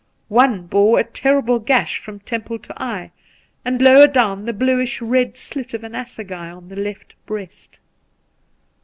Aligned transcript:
One 0.33 0.65
bore 0.65 0.97
a 0.97 1.03
terrible 1.03 1.59
gash 1.59 1.99
from 1.99 2.21
temple 2.21 2.57
to 2.57 2.81
eye, 2.81 3.11
and 3.63 3.79
lower 3.79 4.07
down 4.07 4.45
the 4.45 4.51
bluish 4.51 4.99
red 4.99 5.37
slit 5.37 5.75
of 5.75 5.83
an 5.83 5.93
assegai 5.93 6.49
on 6.49 6.69
the 6.69 6.75
left 6.75 7.13
breast. 7.27 7.77